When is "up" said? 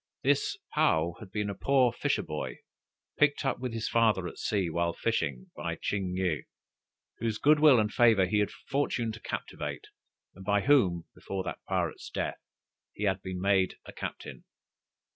3.45-3.59